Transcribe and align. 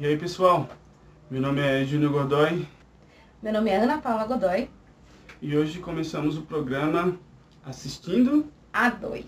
E 0.00 0.06
aí 0.06 0.16
pessoal, 0.16 0.66
meu 1.30 1.42
nome 1.42 1.60
é 1.60 1.84
Júnior 1.84 2.10
Godoy. 2.10 2.66
Meu 3.42 3.52
nome 3.52 3.68
é 3.68 3.76
Ana 3.76 3.98
Paula 3.98 4.24
Godoy. 4.24 4.70
E 5.42 5.54
hoje 5.54 5.78
começamos 5.78 6.38
o 6.38 6.42
programa 6.46 7.18
Assistindo 7.62 8.50
a 8.72 8.88
2. 8.88 9.26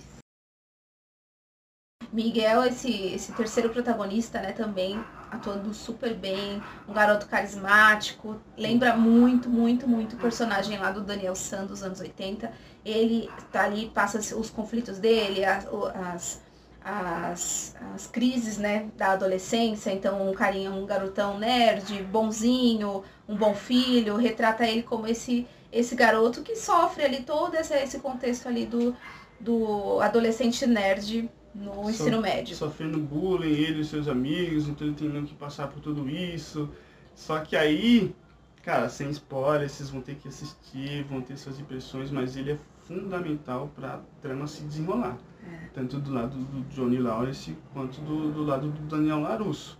Miguel, 2.10 2.64
esse, 2.64 2.90
esse 2.90 3.34
terceiro 3.34 3.68
protagonista, 3.68 4.40
né, 4.40 4.52
também 4.52 4.98
atuando 5.30 5.74
super 5.74 6.14
bem, 6.14 6.62
um 6.88 6.94
garoto 6.94 7.26
carismático, 7.26 8.40
lembra 8.56 8.96
muito, 8.96 9.50
muito, 9.50 9.86
muito 9.86 10.16
o 10.16 10.18
personagem 10.18 10.78
lá 10.78 10.90
do 10.90 11.02
Daniel 11.02 11.34
San 11.34 11.66
dos 11.66 11.82
anos 11.82 12.00
80. 12.00 12.50
Ele 12.82 13.28
tá 13.50 13.64
ali, 13.64 13.90
passa 13.90 14.18
os 14.34 14.48
conflitos 14.48 14.98
dele, 14.98 15.44
as, 15.44 15.66
as 15.94 16.42
as, 16.84 17.74
as 17.94 18.06
crises 18.06 18.58
né, 18.58 18.90
da 18.96 19.12
adolescência, 19.12 19.90
então 19.90 20.28
um 20.28 20.34
carinha, 20.34 20.70
um 20.70 20.84
garotão 20.84 21.38
nerd, 21.38 22.02
bonzinho, 22.04 23.02
um 23.28 23.36
bom 23.36 23.54
filho, 23.54 24.16
retrata 24.16 24.66
ele 24.66 24.82
como 24.82 25.06
esse, 25.06 25.46
esse 25.70 25.94
garoto 25.94 26.42
que 26.42 26.56
sofre 26.56 27.04
ali 27.04 27.22
todo 27.22 27.54
esse, 27.54 27.74
esse 27.74 27.98
contexto 28.00 28.48
ali 28.48 28.66
do, 28.66 28.94
do 29.38 30.00
adolescente 30.00 30.66
nerd 30.66 31.30
no 31.54 31.84
so, 31.84 31.90
ensino 31.90 32.20
médio. 32.20 32.56
Sofrendo 32.56 32.98
bullying, 32.98 33.52
ele 33.52 33.82
e 33.82 33.84
seus 33.84 34.08
amigos, 34.08 34.68
então 34.68 34.86
ele 34.86 34.96
tendo 34.96 35.26
que 35.26 35.34
passar 35.34 35.68
por 35.68 35.80
tudo 35.80 36.08
isso. 36.08 36.68
Só 37.14 37.40
que 37.40 37.56
aí, 37.56 38.14
cara, 38.62 38.88
sem 38.88 39.10
spoiler, 39.10 39.68
vocês 39.68 39.90
vão 39.90 40.00
ter 40.00 40.16
que 40.16 40.28
assistir, 40.28 41.04
vão 41.04 41.20
ter 41.20 41.36
suas 41.36 41.60
impressões, 41.60 42.10
mas 42.10 42.36
ele 42.36 42.52
é 42.52 42.58
fundamental 42.86 43.70
para 43.74 43.94
a 43.94 44.00
trama 44.20 44.46
se 44.46 44.64
desenrolar. 44.64 45.16
É. 45.44 45.68
Tanto 45.74 45.98
do 45.98 46.12
lado 46.12 46.36
do 46.36 46.62
Johnny 46.68 46.98
Lawrence 46.98 47.56
quanto 47.72 48.00
do, 48.00 48.30
do 48.32 48.44
lado 48.44 48.68
do 48.68 48.82
Daniel 48.82 49.20
Larusso. 49.20 49.78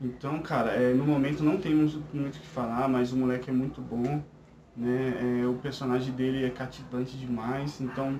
Então, 0.00 0.40
cara, 0.40 0.70
é, 0.70 0.94
no 0.94 1.04
momento 1.04 1.42
não 1.42 1.58
temos 1.58 1.98
muito 2.12 2.36
o 2.36 2.40
que 2.40 2.46
falar, 2.46 2.88
mas 2.88 3.12
o 3.12 3.16
moleque 3.16 3.50
é 3.50 3.52
muito 3.52 3.80
bom. 3.80 4.22
Né? 4.76 5.42
É, 5.42 5.46
o 5.46 5.54
personagem 5.54 6.12
dele 6.14 6.44
é 6.44 6.50
cativante 6.50 7.16
demais. 7.16 7.80
Então, 7.80 8.18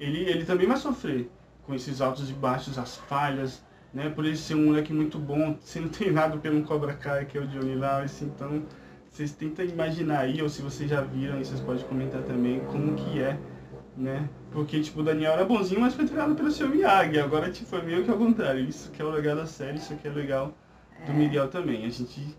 ele, 0.00 0.20
ele 0.20 0.44
também 0.44 0.66
vai 0.66 0.76
sofrer 0.76 1.30
com 1.64 1.74
esses 1.74 2.00
altos 2.00 2.30
e 2.30 2.32
baixos, 2.32 2.78
as 2.78 2.96
falhas, 2.96 3.62
né? 3.92 4.08
Por 4.08 4.24
ele 4.24 4.36
ser 4.36 4.54
um 4.54 4.66
moleque 4.66 4.92
muito 4.92 5.18
bom, 5.18 5.56
sendo 5.60 5.88
treinado 5.90 6.38
pelo 6.38 6.62
Cobra 6.62 6.94
Kai, 6.94 7.26
que 7.26 7.36
é 7.36 7.40
o 7.40 7.46
Johnny 7.46 7.74
Lawrence. 7.74 8.24
Então, 8.24 8.62
vocês 9.12 9.32
tentam 9.32 9.64
imaginar 9.64 10.20
aí, 10.20 10.42
ou 10.42 10.48
se 10.48 10.62
vocês 10.62 10.88
já 10.90 11.02
viram, 11.02 11.38
vocês 11.38 11.60
podem 11.60 11.84
comentar 11.84 12.22
também, 12.22 12.60
como 12.60 12.94
que 12.94 13.20
é 13.20 13.38
né? 13.96 14.28
Porque, 14.50 14.80
tipo, 14.80 15.00
o 15.00 15.02
Daniel 15.02 15.32
era 15.32 15.44
bonzinho, 15.44 15.80
mas 15.80 15.94
foi 15.94 16.06
treinado 16.06 16.34
pelo 16.34 16.50
seu 16.50 16.68
Miyagi. 16.68 17.18
Agora, 17.18 17.50
tipo, 17.50 17.74
é 17.76 17.82
meio 17.82 18.04
que 18.04 18.10
ao 18.10 18.16
contrário. 18.16 18.64
Isso 18.64 18.90
que 18.90 19.00
é 19.00 19.04
o 19.04 19.10
legal 19.10 19.36
da 19.36 19.46
série, 19.46 19.78
isso 19.78 19.94
que 19.96 20.08
é 20.08 20.10
legal 20.10 20.52
do 21.06 21.12
é. 21.12 21.14
Miguel 21.14 21.48
também. 21.48 21.84
A 21.84 21.90
gente 21.90 22.36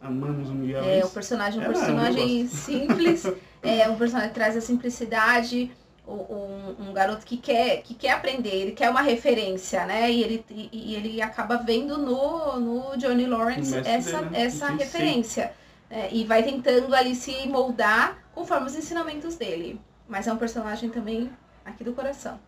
amamos 0.00 0.50
o 0.50 0.54
Miguel. 0.54 0.84
É, 0.84 1.04
o 1.04 1.10
personagem 1.10 1.62
é 1.62 1.68
um 1.68 1.72
personagem 1.72 2.46
simples, 2.48 3.24
é 3.62 3.88
um 3.88 3.96
personagem 3.96 4.30
que 4.30 4.34
traz 4.34 4.56
a 4.56 4.60
simplicidade, 4.60 5.70
um, 6.06 6.88
um, 6.88 6.92
garoto 6.92 7.26
que 7.26 7.36
quer, 7.36 7.82
que 7.82 7.94
quer 7.94 8.12
aprender, 8.12 8.54
ele 8.54 8.72
quer 8.72 8.90
uma 8.90 9.02
referência, 9.02 9.84
né? 9.86 10.10
E 10.10 10.22
ele, 10.22 10.44
e, 10.50 10.70
e 10.72 10.94
ele 10.94 11.22
acaba 11.22 11.56
vendo 11.56 11.98
no, 11.98 12.60
no 12.60 12.96
Johnny 12.96 13.26
Lawrence 13.26 13.76
essa, 13.78 14.18
dele, 14.18 14.30
né? 14.30 14.42
essa 14.42 14.68
referência. 14.68 15.52
É, 15.88 16.12
e 16.12 16.24
vai 16.24 16.42
tentando 16.42 16.94
ali 16.94 17.14
se 17.14 17.46
moldar 17.48 18.18
conforme 18.34 18.66
os 18.66 18.74
ensinamentos 18.74 19.36
dele. 19.36 19.80
Mas 20.08 20.26
é 20.26 20.32
um 20.32 20.36
personagem 20.36 20.90
também 20.90 21.30
aqui 21.64 21.84
do 21.84 21.92
coração. 21.92 22.38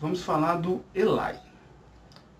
Vamos 0.00 0.22
falar 0.22 0.56
do 0.56 0.84
Eli. 0.94 1.38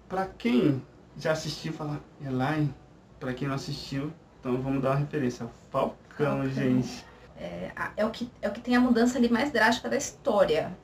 Para 0.09 0.27
quem 0.27 0.83
já 1.17 1.33
assistiu, 1.33 1.73
falar 1.73 2.01
Eli. 2.21 2.73
Para 3.21 3.33
quem 3.35 3.47
não 3.47 3.55
assistiu, 3.55 4.13
então 4.41 4.61
vamos 4.61 4.83
dar 4.83 4.91
uma 4.91 4.97
referência. 4.97 5.49
Falcão, 5.71 6.39
Falcão. 6.39 6.51
gente. 6.51 7.05
É, 7.37 7.71
é, 7.97 8.05
o 8.05 8.11
que, 8.11 8.31
é 8.41 8.49
o 8.49 8.53
que 8.53 8.61
tem 8.61 8.77
a 8.77 8.81
mudança 8.81 9.19
ali 9.19 9.29
mais 9.29 9.51
drástica 9.53 9.89
da 9.89 9.97
história. 9.97 10.77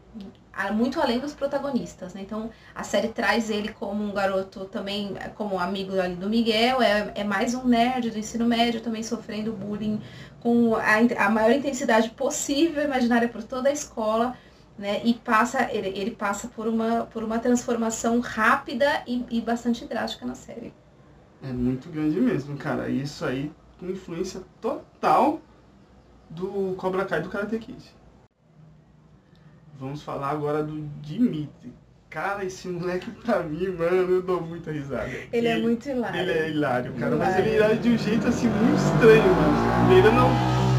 Muito 0.72 1.00
além 1.00 1.20
dos 1.20 1.32
protagonistas, 1.32 2.14
né? 2.14 2.22
Então 2.22 2.50
a 2.74 2.82
série 2.82 3.08
traz 3.08 3.48
ele 3.48 3.68
como 3.68 4.02
um 4.02 4.12
garoto 4.12 4.64
também, 4.64 5.14
como 5.36 5.58
amigo 5.58 5.92
do 6.18 6.28
Miguel, 6.28 6.82
é, 6.82 7.12
é 7.14 7.24
mais 7.24 7.54
um 7.54 7.64
nerd 7.64 8.10
do 8.10 8.18
ensino 8.18 8.44
médio, 8.44 8.80
também 8.80 9.02
sofrendo 9.02 9.52
bullying 9.52 10.00
com 10.40 10.74
a, 10.74 11.26
a 11.26 11.30
maior 11.30 11.52
intensidade 11.52 12.10
possível, 12.10 12.82
imaginária 12.82 13.28
por 13.28 13.42
toda 13.42 13.68
a 13.68 13.72
escola, 13.72 14.36
né? 14.76 15.00
E 15.04 15.14
passa, 15.14 15.68
ele, 15.72 15.88
ele 15.88 16.10
passa 16.10 16.48
por 16.48 16.66
uma, 16.66 17.06
por 17.06 17.22
uma 17.22 17.38
transformação 17.38 18.20
rápida 18.20 19.02
e, 19.06 19.24
e 19.30 19.40
bastante 19.40 19.84
drástica 19.84 20.26
na 20.26 20.34
série. 20.34 20.72
É 21.42 21.52
muito 21.52 21.88
grande 21.88 22.20
mesmo, 22.20 22.56
cara. 22.56 22.88
Isso 22.88 23.24
aí 23.24 23.52
com 23.78 23.88
influência 23.88 24.42
total 24.60 25.40
do 26.28 26.74
Cobra 26.76 27.04
Kai 27.04 27.22
do 27.22 27.28
Karate 27.28 27.58
Kid. 27.58 27.97
Vamos 29.78 30.02
falar 30.02 30.30
agora 30.30 30.60
do 30.60 30.80
Dimitri. 31.00 31.72
Cara, 32.10 32.44
esse 32.44 32.66
moleque 32.66 33.10
pra 33.24 33.44
mim, 33.44 33.68
mano, 33.68 34.10
eu 34.10 34.22
dou 34.22 34.40
muita 34.40 34.72
risada. 34.72 35.06
Ele, 35.06 35.28
ele 35.32 35.48
é 35.48 35.58
muito 35.58 35.88
hilário. 35.88 36.20
Ele 36.20 36.32
é 36.32 36.50
hilário, 36.50 36.92
cara, 36.94 37.14
hilário. 37.14 37.18
mas 37.18 37.38
ele 37.38 37.50
é 37.50 37.56
hilário 37.56 37.78
de 37.78 37.88
um 37.90 37.98
jeito 37.98 38.26
assim 38.26 38.48
muito 38.48 38.76
estranho, 38.76 39.34
mano. 39.36 39.92
Ele 39.92 40.10
não 40.10 40.30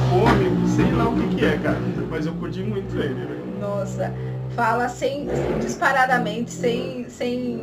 cômico, 0.09 0.67
sei 0.67 0.91
lá 0.91 1.07
o 1.07 1.15
que 1.15 1.35
que 1.35 1.45
é, 1.45 1.57
cara. 1.59 1.77
Mas 2.09 2.25
eu 2.25 2.33
curti 2.33 2.61
muito 2.61 2.93
ele, 2.97 3.13
né? 3.13 3.57
Nossa, 3.57 4.11
fala 4.53 4.89
sem, 4.89 5.27
disparadamente, 5.61 6.51
sem, 6.51 7.07
sem, 7.09 7.61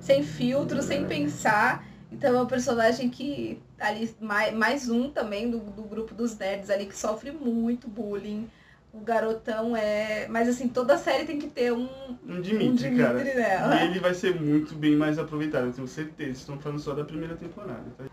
sem 0.00 0.22
filtro, 0.22 0.80
sem 0.80 1.04
pensar. 1.04 1.84
Então 2.10 2.34
é 2.34 2.42
um 2.42 2.46
personagem 2.46 3.10
que 3.10 3.60
ali 3.78 4.14
mais, 4.20 4.54
mais 4.54 4.88
um 4.88 5.10
também 5.10 5.50
do, 5.50 5.58
do 5.58 5.82
grupo 5.82 6.14
dos 6.14 6.38
nerds 6.38 6.70
ali 6.70 6.86
que 6.86 6.96
sofre 6.96 7.30
muito 7.30 7.88
bullying 7.88 8.48
o 8.92 9.00
garotão 9.00 9.76
é. 9.76 10.26
Mas 10.28 10.48
assim, 10.48 10.68
toda 10.68 10.98
série 10.98 11.24
tem 11.24 11.38
que 11.38 11.48
ter 11.48 11.72
um. 11.72 11.88
Um 12.26 12.40
Dimitri, 12.40 12.68
um 12.68 12.74
Dimitri 12.74 12.96
cara. 12.96 13.24
Nela. 13.24 13.76
E 13.76 13.86
ele 13.86 14.00
vai 14.00 14.14
ser 14.14 14.40
muito 14.40 14.74
bem 14.74 14.94
mais 14.94 15.18
aproveitado, 15.18 15.66
eu 15.66 15.72
tenho 15.72 15.88
certeza. 15.88 16.30
Estão 16.30 16.58
falando 16.58 16.78
só 16.78 16.94
da 16.94 17.04
primeira 17.04 17.34
temporada. 17.34 17.84
Tá? 17.96 18.04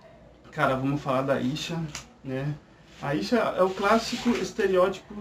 Cara, 0.51 0.75
vamos 0.75 1.01
falar 1.01 1.23
da 1.23 1.39
Isha, 1.39 1.79
né? 2.23 2.55
A 3.01 3.13
Isha 3.13 3.37
é 3.37 3.61
o 3.61 3.69
clássico 3.69 4.29
estereótipo 4.31 5.13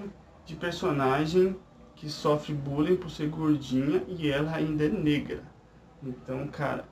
de 0.46 0.56
personagem 0.56 1.56
que 1.94 2.08
sofre 2.08 2.54
bullying 2.54 2.96
por 2.96 3.10
ser 3.10 3.28
gordinha 3.28 4.02
e 4.06 4.30
ela 4.30 4.54
ainda 4.54 4.84
é 4.84 4.88
negra. 4.88 5.42
Então, 6.02 6.46
cara, 6.46 6.84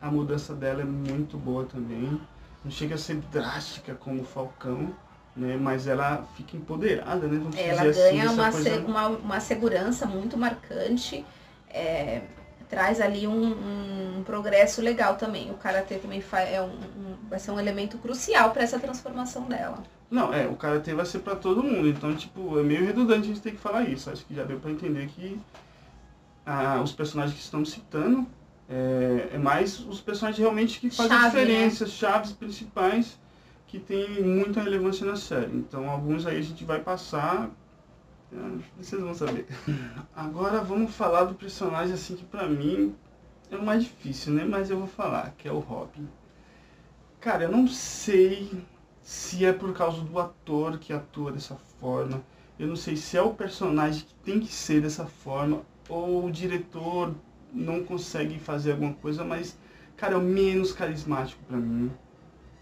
a 0.00 0.10
mudança 0.10 0.54
dela 0.54 0.82
é 0.82 0.84
muito 0.84 1.38
boa 1.38 1.64
também. 1.64 2.20
Não 2.64 2.70
chega 2.70 2.96
a 2.96 2.98
ser 2.98 3.16
drástica 3.32 3.94
como 3.94 4.22
o 4.22 4.24
Falcão, 4.24 4.94
né? 5.36 5.56
Mas 5.56 5.86
ela 5.86 6.26
fica 6.36 6.56
empoderada, 6.56 7.26
né? 7.26 7.38
Vamos 7.38 7.56
ela 7.58 7.84
ganha 7.84 8.24
assim, 8.24 8.34
uma, 8.34 8.52
se, 8.52 8.70
uma, 8.70 9.08
uma 9.08 9.40
segurança 9.40 10.06
muito 10.06 10.36
marcante, 10.36 11.24
é, 11.70 12.22
traz 12.68 13.00
ali 13.00 13.26
um, 13.26 14.18
um, 14.18 14.22
progresso 14.24 14.80
legal 14.80 15.16
também. 15.16 15.50
O 15.50 15.54
karatê 15.54 15.96
também 15.96 16.22
é 16.50 16.60
um, 16.60 16.66
um, 16.66 17.16
vai 17.28 17.38
ser 17.38 17.50
um 17.50 17.58
elemento 17.58 17.98
crucial 17.98 18.50
para 18.50 18.62
essa 18.62 18.78
transformação 18.78 19.44
dela. 19.44 19.82
Não, 20.10 20.32
é, 20.32 20.46
o 20.46 20.54
karatê 20.54 20.94
vai 20.94 21.06
ser 21.06 21.20
para 21.20 21.34
todo 21.34 21.62
mundo, 21.62 21.88
então 21.88 22.14
tipo, 22.14 22.58
é 22.58 22.62
meio 22.62 22.84
redundante 22.84 23.22
a 23.22 23.28
gente 23.28 23.40
ter 23.40 23.52
que 23.52 23.58
falar 23.58 23.84
isso. 23.84 24.10
Acho 24.10 24.24
que 24.26 24.34
já 24.34 24.44
deu 24.44 24.60
para 24.60 24.70
entender 24.70 25.06
que 25.08 25.40
ah, 26.44 26.80
os 26.82 26.92
personagens 26.92 27.34
que 27.34 27.42
estamos 27.42 27.70
citando 27.70 28.26
é, 28.68 29.30
é, 29.34 29.38
mais 29.38 29.80
os 29.80 30.00
personagens 30.00 30.38
realmente 30.38 30.80
que 30.80 30.90
fazem 30.90 31.16
Chave, 31.16 31.40
diferenças, 31.40 31.88
né? 31.88 31.94
chaves 31.94 32.32
principais 32.32 33.18
que 33.72 33.78
tem 33.78 34.22
muita 34.22 34.60
relevância 34.60 35.06
na 35.06 35.16
série. 35.16 35.56
Então 35.56 35.88
alguns 35.88 36.26
aí 36.26 36.36
a 36.36 36.42
gente 36.42 36.62
vai 36.62 36.78
passar, 36.78 37.50
é, 38.30 38.36
vocês 38.76 39.00
vão 39.00 39.14
saber. 39.14 39.46
Agora 40.14 40.60
vamos 40.60 40.94
falar 40.94 41.24
do 41.24 41.34
personagem 41.34 41.94
assim 41.94 42.14
que 42.14 42.22
pra 42.22 42.46
mim 42.46 42.94
é 43.50 43.56
o 43.56 43.64
mais 43.64 43.82
difícil, 43.82 44.34
né? 44.34 44.44
Mas 44.44 44.68
eu 44.68 44.76
vou 44.76 44.86
falar, 44.86 45.32
que 45.38 45.48
é 45.48 45.52
o 45.52 45.58
Robin. 45.58 46.06
Cara, 47.18 47.44
eu 47.44 47.50
não 47.50 47.66
sei 47.66 48.50
se 49.02 49.42
é 49.46 49.54
por 49.54 49.72
causa 49.72 50.02
do 50.02 50.18
ator 50.18 50.76
que 50.78 50.92
atua 50.92 51.32
dessa 51.32 51.56
forma. 51.80 52.22
Eu 52.58 52.68
não 52.68 52.76
sei 52.76 52.94
se 52.94 53.16
é 53.16 53.22
o 53.22 53.32
personagem 53.32 54.04
que 54.04 54.14
tem 54.16 54.38
que 54.38 54.52
ser 54.52 54.82
dessa 54.82 55.06
forma 55.06 55.62
ou 55.88 56.26
o 56.26 56.30
diretor 56.30 57.14
não 57.50 57.82
consegue 57.82 58.38
fazer 58.38 58.72
alguma 58.72 58.92
coisa, 58.92 59.24
mas 59.24 59.56
cara, 59.96 60.12
é 60.12 60.16
o 60.18 60.20
menos 60.20 60.72
carismático 60.72 61.42
para 61.44 61.56
mim. 61.56 61.90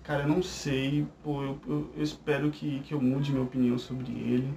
Cara, 0.02 0.22
eu 0.22 0.28
não 0.28 0.42
sei, 0.42 1.06
pô, 1.22 1.42
eu, 1.42 1.58
eu, 1.68 1.90
eu, 1.96 2.02
espero 2.02 2.50
que, 2.50 2.80
que 2.80 2.92
eu 2.94 3.00
mude 3.00 3.30
minha 3.30 3.44
opinião 3.44 3.78
sobre 3.78 4.10
ele. 4.12 4.48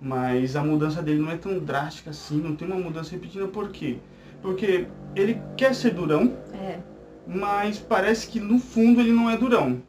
Mas 0.00 0.56
a 0.56 0.62
mudança 0.62 1.00
dele 1.00 1.20
não 1.20 1.30
é 1.30 1.36
tão 1.36 1.58
drástica 1.58 2.10
assim, 2.10 2.38
não 2.38 2.54
tem 2.56 2.66
uma 2.68 2.78
mudança 2.78 3.12
repetida, 3.12 3.46
por 3.48 3.70
quê? 3.70 3.98
Porque 4.42 4.86
ele 5.14 5.40
quer 5.56 5.74
ser 5.74 5.94
durão, 5.94 6.36
é. 6.52 6.78
mas 7.26 7.78
parece 7.78 8.28
que 8.28 8.38
no 8.38 8.58
fundo 8.58 9.00
ele 9.00 9.12
não 9.12 9.30
é 9.30 9.36
durão. 9.36 9.80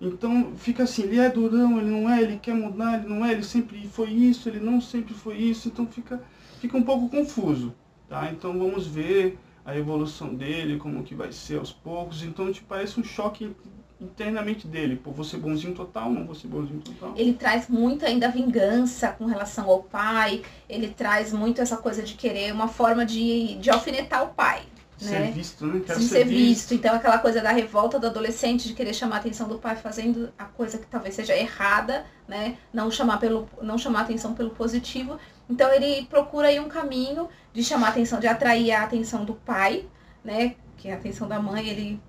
Então 0.00 0.52
fica 0.56 0.82
assim, 0.82 1.04
ele 1.04 1.20
é 1.20 1.30
durão, 1.30 1.78
ele 1.78 1.90
não 1.90 2.10
é, 2.10 2.20
ele 2.20 2.36
quer 2.38 2.54
mudar, 2.54 2.98
ele 2.98 3.08
não 3.08 3.24
é, 3.24 3.32
ele 3.32 3.44
sempre 3.44 3.86
foi 3.86 4.10
isso, 4.10 4.48
ele 4.48 4.58
não 4.58 4.80
sempre 4.80 5.14
foi 5.14 5.36
isso, 5.36 5.68
então 5.68 5.86
fica, 5.86 6.20
fica 6.60 6.76
um 6.76 6.82
pouco 6.82 7.08
confuso. 7.08 7.72
Tá? 8.08 8.30
Então 8.32 8.58
vamos 8.58 8.86
ver 8.86 9.38
a 9.64 9.76
evolução 9.76 10.34
dele, 10.34 10.78
como 10.78 11.02
que 11.02 11.14
vai 11.14 11.32
ser 11.32 11.58
aos 11.58 11.72
poucos. 11.72 12.22
Então, 12.22 12.52
tipo, 12.52 12.66
parece 12.66 13.00
um 13.00 13.04
choque 13.04 13.54
internamente 14.00 14.66
dele. 14.66 14.96
Pô, 14.96 15.10
vou 15.10 15.24
ser 15.24 15.38
bonzinho 15.38 15.74
total, 15.74 16.10
não 16.10 16.24
vou 16.24 16.34
ser 16.34 16.48
bonzinho 16.48 16.80
total. 16.80 17.14
Ele 17.16 17.34
traz 17.34 17.68
muito 17.68 18.04
ainda 18.04 18.28
vingança 18.28 19.08
com 19.08 19.26
relação 19.26 19.68
ao 19.68 19.82
pai. 19.82 20.42
Ele 20.68 20.88
traz 20.88 21.32
muito 21.32 21.60
essa 21.60 21.76
coisa 21.76 22.02
de 22.02 22.14
querer 22.14 22.52
uma 22.52 22.68
forma 22.68 23.04
de, 23.04 23.56
de 23.56 23.70
alfinetar 23.70 24.24
o 24.24 24.28
pai. 24.28 24.62
Ser 24.96 25.20
né? 25.20 25.30
visto, 25.32 25.66
né? 25.66 25.82
Quero 25.84 25.98
de 25.98 26.06
ser, 26.06 26.18
ser 26.18 26.24
visto. 26.24 26.72
Então 26.72 26.94
aquela 26.94 27.18
coisa 27.18 27.40
da 27.40 27.50
revolta 27.50 27.98
do 27.98 28.06
adolescente 28.06 28.68
de 28.68 28.74
querer 28.74 28.94
chamar 28.94 29.16
a 29.16 29.18
atenção 29.18 29.48
do 29.48 29.58
pai 29.58 29.76
fazendo 29.76 30.32
a 30.38 30.44
coisa 30.44 30.78
que 30.78 30.86
talvez 30.86 31.14
seja 31.14 31.36
errada, 31.36 32.06
né? 32.28 32.56
Não 32.72 32.90
chamar 32.90 33.18
pelo 33.18 33.48
não 33.60 33.76
chamar 33.76 34.00
a 34.00 34.02
atenção 34.02 34.34
pelo 34.34 34.50
positivo. 34.50 35.18
Então 35.50 35.70
ele 35.72 36.06
procura 36.06 36.48
aí 36.48 36.60
um 36.60 36.68
caminho 36.68 37.28
de 37.52 37.62
chamar 37.62 37.88
a 37.88 37.90
atenção, 37.90 38.20
de 38.20 38.26
atrair 38.26 38.72
a 38.72 38.84
atenção 38.84 39.24
do 39.24 39.34
pai, 39.34 39.84
né? 40.24 40.54
Que 40.76 40.90
a 40.90 40.94
atenção 40.94 41.26
da 41.26 41.40
mãe 41.40 41.68
ele 41.68 42.00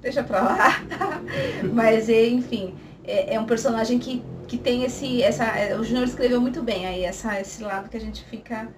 deixa 0.00 0.22
pra 0.22 0.42
lá. 0.42 0.82
Mas 1.72 2.08
enfim, 2.08 2.74
é, 3.04 3.34
é 3.34 3.40
um 3.40 3.46
personagem 3.46 3.98
que, 3.98 4.22
que 4.46 4.56
tem 4.58 4.84
esse 4.84 5.22
essa 5.22 5.44
é, 5.44 5.76
o 5.78 5.84
Júnior 5.84 6.04
escreveu 6.06 6.40
muito 6.40 6.62
bem 6.62 6.86
aí 6.86 7.04
essa 7.04 7.40
esse 7.40 7.62
lado 7.62 7.88
que 7.88 7.96
a 7.96 8.00
gente 8.00 8.24
fica 8.24 8.68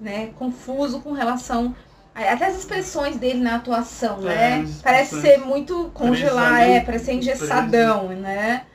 né, 0.00 0.28
confuso 0.38 1.00
com 1.00 1.12
relação 1.12 1.74
até 2.14 2.46
as 2.46 2.58
expressões 2.58 3.16
dele 3.16 3.40
na 3.40 3.56
atuação, 3.56 4.18
É, 4.28 4.62
né? 4.62 4.68
Parece 4.82 5.20
ser 5.20 5.38
muito 5.38 5.90
congelar, 5.94 6.56
preso 6.56 6.70
é, 6.72 6.80
parece 6.80 7.04
ser 7.06 7.12
engessadão, 7.12 8.08
né? 8.08 8.66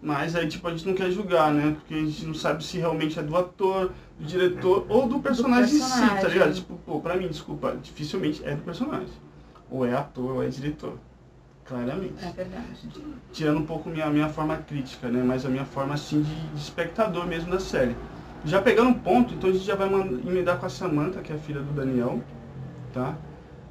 Mas 0.00 0.36
aí, 0.36 0.46
tipo, 0.46 0.66
a 0.68 0.70
gente 0.70 0.86
não 0.86 0.94
quer 0.94 1.10
julgar, 1.10 1.52
né? 1.52 1.74
Porque 1.74 1.94
a 1.94 1.98
gente 1.98 2.24
não 2.26 2.34
sabe 2.34 2.62
se 2.64 2.78
realmente 2.78 3.18
é 3.18 3.22
do 3.22 3.36
ator, 3.36 3.92
do 4.18 4.24
diretor 4.26 4.86
ou 4.88 5.08
do 5.08 5.18
personagem, 5.20 5.76
em 5.76 5.80
si, 5.80 6.10
tá 6.12 6.20
personagem. 6.20 6.30
ligado? 6.32 6.54
Tipo, 6.54 6.74
pô, 6.86 7.00
pra 7.00 7.16
mim, 7.16 7.28
desculpa, 7.28 7.76
dificilmente 7.82 8.42
é 8.44 8.54
do 8.54 8.62
personagem. 8.62 9.08
Ou 9.70 9.86
é 9.86 9.94
ator, 9.94 10.36
ou 10.36 10.42
é 10.42 10.48
diretor. 10.48 10.98
Claramente. 11.64 12.24
É 12.24 12.30
verdade. 12.30 12.88
Tirando 13.32 13.58
um 13.58 13.66
pouco 13.66 13.88
minha, 13.88 14.06
minha 14.06 14.28
forma 14.28 14.56
crítica, 14.56 15.08
né? 15.08 15.22
Mas 15.22 15.44
a 15.44 15.48
minha 15.48 15.64
forma, 15.64 15.94
assim, 15.94 16.22
de, 16.22 16.34
de 16.34 16.60
espectador 16.60 17.26
mesmo 17.26 17.50
da 17.50 17.58
série. 17.58 17.96
Já 18.44 18.62
pegando 18.62 18.90
um 18.90 18.94
ponto, 18.94 19.34
então 19.34 19.50
a 19.50 19.52
gente 19.52 19.64
já 19.64 19.74
vai 19.74 19.88
emendar 19.88 20.58
com 20.58 20.66
a 20.66 20.68
Samantha, 20.68 21.20
que 21.20 21.32
é 21.32 21.34
a 21.34 21.38
filha 21.38 21.60
do 21.60 21.72
Daniel, 21.72 22.22
tá? 22.92 23.16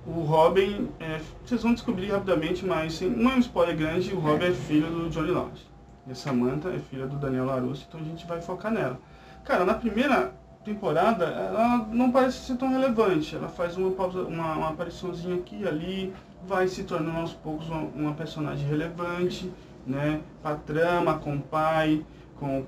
O 0.06 0.20
Robin, 0.20 0.90
é, 1.00 1.22
vocês 1.46 1.64
vão 1.64 1.74
descobrir 1.74 2.12
rapidamente, 2.12 2.66
mas 2.66 2.96
sem, 2.96 3.10
não 3.10 3.32
é 3.32 3.36
um 3.36 3.40
spoiler 3.40 3.78
grande, 3.78 4.14
o 4.14 4.20
Robin 4.20 4.48
é 4.48 4.52
filho 4.52 4.88
do 4.88 5.10
Johnny 5.10 5.32
Lawrence. 5.32 5.64
E 6.06 6.12
a 6.12 6.16
Samantha 6.16 6.70
é 6.70 6.80
filha 6.80 7.08
do 7.08 7.16
Daniel 7.16 7.46
LaRusso, 7.46 7.86
então 7.88 8.02
a 8.02 8.04
gente 8.04 8.28
vai 8.28 8.42
focar 8.42 8.72
nela. 8.72 9.00
Cara, 9.46 9.64
na 9.64 9.74
primeira 9.74 10.34
temporada, 10.66 11.26
ela 11.26 11.88
não 11.92 12.12
parece 12.12 12.40
ser 12.40 12.58
tão 12.58 12.70
relevante. 12.70 13.36
Ela 13.36 13.48
faz 13.48 13.78
uma, 13.78 13.92
pausa, 13.92 14.22
uma, 14.24 14.54
uma 14.54 14.70
apariçãozinha 14.70 15.36
aqui 15.36 15.62
e 15.62 15.68
ali, 15.68 16.14
vai 16.48 16.68
se 16.68 16.84
tornando 16.84 17.20
aos 17.20 17.34
poucos 17.34 17.70
uma, 17.70 17.82
uma 17.96 18.14
personagem 18.14 18.68
relevante, 18.68 19.52
né? 19.86 20.20
Pra 20.42 20.56
trama, 20.56 21.20
com 21.20 21.36
o 21.36 21.42
pai, 21.42 22.04
com, 22.40 22.66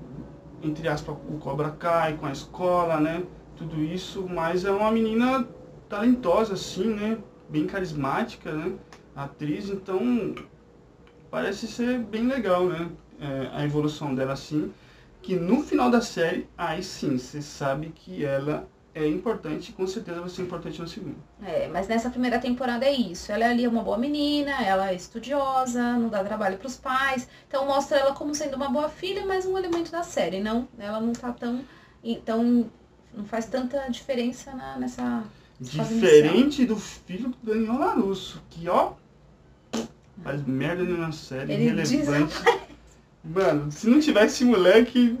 entre 0.62 0.88
aspas, 0.88 1.16
o 1.28 1.38
Cobra 1.38 1.70
Kai, 1.70 2.16
com 2.16 2.26
a 2.26 2.32
escola, 2.32 3.00
né? 3.00 3.22
Tudo 3.56 3.82
isso, 3.82 4.26
mas 4.28 4.64
é 4.64 4.70
uma 4.70 4.90
menina 4.90 5.46
talentosa, 5.88 6.54
assim, 6.54 6.94
né? 6.94 7.18
Bem 7.48 7.66
carismática, 7.66 8.52
né? 8.52 8.72
Atriz, 9.16 9.68
então 9.68 10.34
parece 11.30 11.66
ser 11.66 11.98
bem 11.98 12.26
legal, 12.26 12.66
né? 12.66 12.88
É, 13.20 13.50
a 13.52 13.64
evolução 13.64 14.14
dela, 14.14 14.34
assim. 14.34 14.72
Que 15.28 15.36
no 15.36 15.62
final 15.62 15.90
da 15.90 16.00
série, 16.00 16.48
aí 16.56 16.82
sim, 16.82 17.18
você 17.18 17.42
sabe 17.42 17.92
que 17.94 18.24
ela 18.24 18.66
é 18.94 19.06
importante 19.06 19.68
e 19.68 19.72
com 19.74 19.86
certeza 19.86 20.20
vai 20.22 20.30
ser 20.30 20.40
importante 20.40 20.80
no 20.80 20.88
segundo. 20.88 21.16
É, 21.44 21.68
mas 21.68 21.86
nessa 21.86 22.08
primeira 22.08 22.38
temporada 22.38 22.86
é 22.86 22.92
isso. 22.94 23.30
Ela 23.30 23.44
é 23.44 23.48
ali 23.50 23.68
uma 23.68 23.82
boa 23.82 23.98
menina, 23.98 24.52
ela 24.64 24.90
é 24.90 24.94
estudiosa, 24.94 25.82
não 25.98 26.08
dá 26.08 26.24
trabalho 26.24 26.56
pros 26.56 26.76
pais. 26.78 27.28
Então 27.46 27.66
mostra 27.66 27.98
ela 27.98 28.14
como 28.14 28.34
sendo 28.34 28.56
uma 28.56 28.70
boa 28.70 28.88
filha, 28.88 29.26
mas 29.26 29.44
um 29.44 29.58
elemento 29.58 29.92
da 29.92 30.02
série. 30.02 30.40
Não, 30.40 30.66
ela 30.78 30.98
não 30.98 31.12
tá 31.12 31.30
tão. 31.30 31.60
Então 32.02 32.70
não 33.12 33.26
faz 33.26 33.44
tanta 33.44 33.86
diferença 33.90 34.54
na- 34.54 34.78
nessa. 34.78 35.24
Diferente 35.60 36.64
do 36.64 36.76
filho 36.78 37.28
do 37.28 37.52
Daniel 37.52 37.78
Larusso, 37.78 38.42
que 38.48 38.66
ó, 38.66 38.92
faz 40.24 40.42
merda 40.46 40.84
na 40.84 41.12
série, 41.12 41.52
Ele 41.52 41.64
irrelevante. 41.64 42.34
Mano, 43.34 43.70
se 43.70 43.88
não 43.88 44.00
tivesse 44.00 44.34
esse 44.36 44.44
moleque. 44.44 45.18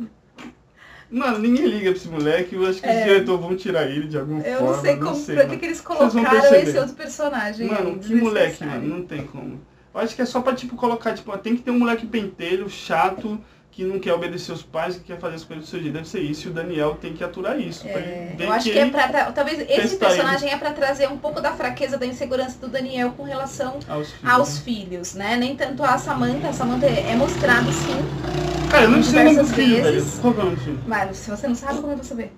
Mano, 1.10 1.38
ninguém 1.38 1.66
liga 1.66 1.90
pra 1.90 1.98
esse 1.98 2.08
moleque. 2.08 2.54
Eu 2.54 2.66
acho 2.66 2.80
que 2.80 2.86
É. 2.86 2.98
os 2.98 3.04
diretores 3.04 3.40
vão 3.40 3.56
tirar 3.56 3.86
ele 3.88 4.06
de 4.08 4.18
alguma 4.18 4.40
Eu 4.42 4.58
forma. 4.58 4.72
não 4.76 4.82
sei 4.82 4.96
como, 4.96 5.24
pra 5.24 5.34
mano. 5.36 5.48
que, 5.50 5.56
que 5.56 5.64
eles 5.66 5.80
colocaram 5.80 6.54
esse 6.56 6.78
outro 6.78 6.94
personagem. 6.94 7.66
Mano, 7.66 7.98
que 7.98 8.14
moleque, 8.14 8.64
mano, 8.64 8.86
não 8.86 9.02
tem 9.04 9.24
como. 9.26 9.60
Eu 9.94 10.00
acho 10.00 10.14
que 10.14 10.22
é 10.22 10.26
só 10.26 10.40
pra, 10.40 10.54
tipo, 10.54 10.76
colocar, 10.76 11.14
tipo, 11.14 11.36
tem 11.38 11.56
que 11.56 11.62
ter 11.62 11.70
um 11.70 11.78
moleque 11.78 12.06
pentelho, 12.06 12.68
chato, 12.68 13.40
que 13.78 13.84
não 13.84 14.00
quer 14.00 14.12
obedecer 14.12 14.50
os 14.50 14.60
pais, 14.60 14.96
que 14.96 15.04
quer 15.04 15.20
fazer 15.20 15.36
as 15.36 15.44
coisas 15.44 15.64
do 15.64 15.70
seu 15.70 15.78
jeito. 15.80 15.94
Deve 15.94 16.08
ser 16.08 16.18
isso, 16.18 16.48
e 16.48 16.50
o 16.50 16.52
Daniel 16.52 16.96
tem 17.00 17.12
que 17.12 17.22
aturar 17.22 17.60
isso. 17.60 17.86
ele 17.86 17.96
É, 17.96 18.34
eu 18.36 18.52
acho 18.52 18.72
que, 18.72 18.76
é 18.76 18.82
ele 18.82 18.90
pra. 18.90 19.06
tra- 19.06 19.30
Talvez 19.30 19.60
esse 19.70 19.96
personagem 19.98 20.50
é 20.50 20.56
pra 20.58 20.72
trazer 20.72 21.06
um 21.08 21.16
pouco 21.16 21.40
da 21.40 21.52
fraqueza 21.52 21.96
da 21.96 22.04
insegurança 22.04 22.58
do 22.58 22.66
Daniel 22.66 23.12
com 23.12 23.22
relação 23.22 23.78
aos 23.88 24.10
filhos. 24.10 24.32
aos 24.34 24.58
filhos, 24.58 25.14
né? 25.14 25.36
Nem 25.36 25.54
tanto 25.54 25.84
a 25.84 25.96
Samantha. 25.96 26.48
A 26.48 26.52
Samantha 26.52 26.86
é 26.86 27.14
mostrado 27.14 27.70
sim, 27.70 28.68
Cara, 28.68 28.82
eu 28.82 28.90
não 28.90 29.00
sei 29.00 29.20
o 29.20 29.24
nome 29.26 29.36
do 29.38 29.46
filho, 29.46 29.82
vezes. 29.84 30.18
Qual 30.18 30.34
que 30.34 30.40
é 30.40 30.42
o 30.42 30.46
nome 30.46 30.56
do 30.56 30.62
filho? 30.64 30.80
mas 30.84 31.16
se 31.16 31.30
você 31.30 31.46
não 31.46 31.54
sabe, 31.54 31.80
como 31.80 31.92
é 31.92 31.96
você 31.96 32.04
saber? 32.08 32.32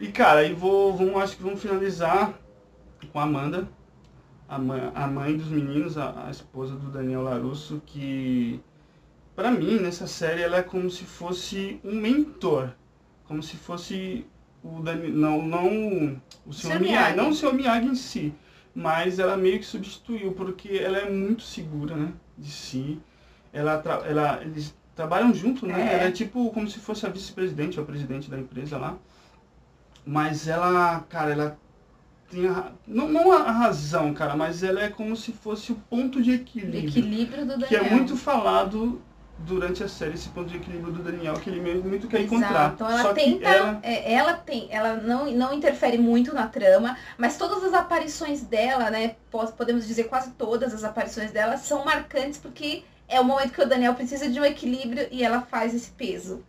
E 0.00 0.06
cara, 0.06 0.38
aí 0.38 0.54
vou, 0.54 0.96
vamos, 0.96 1.20
acho 1.20 1.36
que 1.36 1.42
vamos 1.42 1.60
finalizar 1.60 2.32
com 3.12 3.18
a 3.18 3.24
Amanda, 3.24 3.68
a 4.48 4.56
mãe, 4.56 4.92
a 4.94 5.06
mãe 5.08 5.36
dos 5.36 5.48
meninos, 5.48 5.98
a, 5.98 6.26
a 6.28 6.30
esposa 6.30 6.76
do 6.76 6.92
Daniel 6.92 7.22
Larusso, 7.22 7.82
que 7.84 8.60
pra 9.38 9.52
mim 9.52 9.78
nessa 9.78 10.08
série 10.08 10.42
ela 10.42 10.56
é 10.56 10.62
como 10.64 10.90
se 10.90 11.04
fosse 11.04 11.78
um 11.84 11.94
mentor, 11.94 12.70
como 13.24 13.40
se 13.40 13.56
fosse 13.56 14.26
o 14.64 14.82
Dani, 14.82 15.12
não, 15.12 15.40
não 15.40 16.20
o. 16.44 16.52
Sr. 16.52 16.80
Miyagi, 16.80 16.82
Miyagi. 16.82 17.16
não 17.16 17.28
o 17.28 17.34
Sr. 17.34 17.52
Miyagi 17.54 17.86
em 17.86 17.94
si, 17.94 18.34
mas 18.74 19.20
ela 19.20 19.36
meio 19.36 19.60
que 19.60 19.64
substituiu 19.64 20.32
porque 20.32 20.78
ela 20.78 20.98
é 20.98 21.08
muito 21.08 21.44
segura, 21.44 21.94
né, 21.94 22.12
de 22.36 22.50
si. 22.50 23.00
Ela, 23.52 23.80
ela 24.04 24.42
eles 24.42 24.74
trabalham 24.96 25.32
junto, 25.32 25.64
né? 25.64 25.88
É. 25.88 25.94
Ela 25.94 26.04
é 26.08 26.10
tipo 26.10 26.50
como 26.50 26.68
se 26.68 26.80
fosse 26.80 27.06
a 27.06 27.08
vice-presidente 27.08 27.78
ou 27.78 27.84
a 27.84 27.86
presidente 27.86 28.28
da 28.28 28.36
empresa 28.36 28.76
lá. 28.76 28.98
Mas 30.04 30.48
ela, 30.48 30.98
cara, 31.08 31.30
ela 31.30 31.58
tem 32.28 32.48
a, 32.48 32.72
não, 32.84 33.08
não 33.08 33.30
a 33.30 33.52
razão, 33.52 34.12
cara, 34.12 34.34
mas 34.34 34.64
ela 34.64 34.82
é 34.82 34.88
como 34.88 35.14
se 35.14 35.30
fosse 35.30 35.70
o 35.70 35.76
ponto 35.76 36.20
de 36.20 36.32
equilíbrio. 36.32 36.88
equilíbrio 36.88 37.42
do 37.46 37.50
Daniel. 37.50 37.68
Que 37.68 37.76
é 37.76 37.90
muito 37.90 38.16
falado 38.16 39.00
durante 39.40 39.84
a 39.84 39.88
série, 39.88 40.14
esse 40.14 40.28
ponto 40.30 40.48
de 40.48 40.56
equilíbrio 40.56 40.92
do 40.92 41.02
Daniel, 41.02 41.34
que 41.34 41.48
ele 41.48 41.60
mesmo 41.60 41.88
muito 41.88 42.08
quer 42.08 42.20
Exato. 42.20 42.34
encontrar. 42.34 42.72
Então 42.74 42.90
ela 42.90 43.02
Só 43.02 43.12
tenta, 43.14 43.48
ela, 43.48 43.78
é, 43.82 44.12
ela 44.12 44.32
tem, 44.34 44.66
ela 44.70 44.96
não, 44.96 45.30
não 45.30 45.54
interfere 45.54 45.96
muito 45.98 46.34
na 46.34 46.46
trama, 46.48 46.96
mas 47.16 47.36
todas 47.36 47.62
as 47.64 47.72
aparições 47.72 48.42
dela, 48.42 48.90
né, 48.90 49.14
po- 49.30 49.50
podemos 49.52 49.86
dizer 49.86 50.04
quase 50.04 50.32
todas 50.32 50.74
as 50.74 50.82
aparições 50.84 51.30
dela 51.30 51.56
são 51.56 51.84
marcantes 51.84 52.38
porque 52.38 52.82
é 53.06 53.20
o 53.20 53.24
momento 53.24 53.52
que 53.52 53.62
o 53.62 53.68
Daniel 53.68 53.94
precisa 53.94 54.28
de 54.28 54.38
um 54.40 54.44
equilíbrio 54.44 55.06
e 55.10 55.24
ela 55.24 55.40
faz 55.42 55.74
esse 55.74 55.90
peso. 55.92 56.44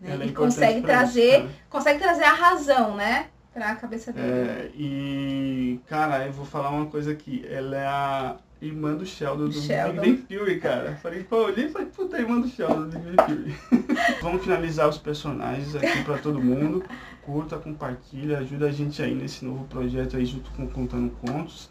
Né? 0.00 0.10
ela 0.12 0.24
é 0.24 0.26
e 0.26 0.32
consegue 0.32 0.78
isso, 0.78 0.86
trazer, 0.86 1.48
consegue 1.70 1.98
trazer 1.98 2.24
a 2.24 2.34
razão, 2.34 2.96
né, 2.96 3.28
pra 3.56 3.74
cabeça 3.74 4.12
dele. 4.12 4.26
É, 4.28 4.70
e, 4.76 5.80
cara, 5.86 6.26
eu 6.26 6.32
vou 6.32 6.44
falar 6.44 6.70
uma 6.70 6.86
coisa 6.86 7.10
aqui. 7.10 7.42
Ela 7.48 7.76
é 7.76 7.86
a 7.86 8.36
irmã 8.60 8.94
do 8.94 9.06
Sheldon, 9.06 9.46
do 9.46 9.52
Sheldon. 9.52 10.02
Big 10.02 10.16
Bang 10.16 10.26
Theory, 10.28 10.60
cara. 10.60 10.96
Falei, 10.96 11.24
pô, 11.24 11.44
olhei 11.44 11.66
e 11.66 11.70
falei, 11.70 11.88
puta, 11.88 12.18
irmã 12.18 12.38
do 12.38 12.48
Sheldon, 12.48 12.88
do 12.88 12.98
Big 12.98 13.16
Bang 13.16 13.26
Theory. 13.26 13.56
Vamos 14.20 14.42
finalizar 14.42 14.86
os 14.88 14.98
personagens 14.98 15.74
aqui 15.74 16.04
pra 16.04 16.18
todo 16.18 16.38
mundo. 16.38 16.84
Curta, 17.22 17.56
compartilha, 17.56 18.38
ajuda 18.38 18.66
a 18.66 18.72
gente 18.72 19.02
aí 19.02 19.14
nesse 19.14 19.42
novo 19.42 19.64
projeto 19.64 20.18
aí 20.18 20.26
junto 20.26 20.50
com 20.50 20.68
Contando 20.68 21.10
Contos. 21.26 21.70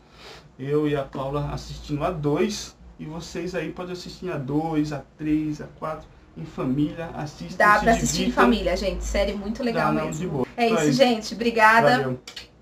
Eu 0.58 0.88
e 0.88 0.96
a 0.96 1.04
Paula 1.04 1.51
assistindo 1.54 2.04
a 2.04 2.10
dois. 2.10 2.75
E 2.98 3.06
vocês 3.06 3.54
aí 3.54 3.72
podem 3.72 3.92
assistir 3.92 4.32
a 4.32 4.38
dois, 4.38 4.92
a 4.94 5.04
três, 5.18 5.60
a 5.62 5.65
quatro, 5.65 6.08
em 6.38 6.46
família, 6.46 7.10
assistam. 7.15 7.58
Dá 7.58 7.80
pra 7.80 7.92
assistir 7.94 8.15
em 8.15 8.20
divirtam. 8.25 8.44
família, 8.44 8.75
gente. 8.77 9.04
Série 9.04 9.34
muito 9.34 9.63
legal 9.63 9.88
Dá, 9.88 9.94
não, 9.94 10.06
mesmo. 10.08 10.22
de 10.22 10.27
boa. 10.27 10.48
É 10.58 10.68
isso, 10.68 10.92
gente. 10.94 11.34
Obrigada. 11.34 11.98
Valeu. 11.98 12.20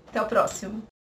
Até 0.08 0.22
o 0.22 0.26
próximo. 0.26 0.93